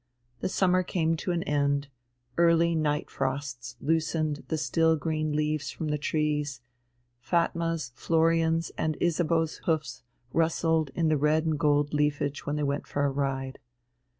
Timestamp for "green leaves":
4.95-5.69